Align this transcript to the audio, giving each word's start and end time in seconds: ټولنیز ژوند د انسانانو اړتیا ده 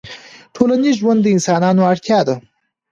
ټولنیز 0.55 0.95
ژوند 1.01 1.19
د 1.23 1.27
انسانانو 1.35 1.81
اړتیا 1.91 2.19
ده 2.27 2.35